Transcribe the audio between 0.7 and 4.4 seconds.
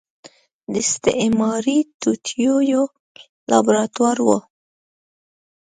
د استعماري توطيو يو لابراتوار و.